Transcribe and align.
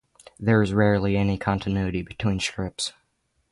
There 0.39 0.63
is 0.63 0.73
rarely 0.73 1.15
any 1.15 1.37
continuity 1.37 2.01
between 2.01 2.39
strips. 2.39 2.93